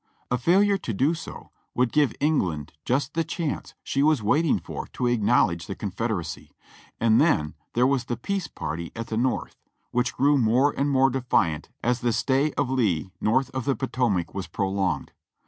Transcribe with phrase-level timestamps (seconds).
[0.31, 4.87] A failure to do so would give England just the chance she was waiting for
[4.93, 6.49] to acknowledge the Confederacy;
[6.99, 9.57] and then there was the Peace party at the North,
[9.93, 14.33] that grew more and more defiant as the stay of Lee north of the Potomac
[14.33, 15.11] was pro longed.